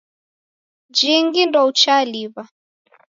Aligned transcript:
Jingi 0.97 1.41
ndouchaliw'a. 1.47 2.43